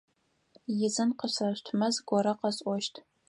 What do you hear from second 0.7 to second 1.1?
Ӏизын